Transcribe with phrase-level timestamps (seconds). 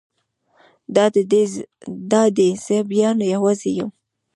[2.11, 3.89] دا دی زه بیا یوازې یم.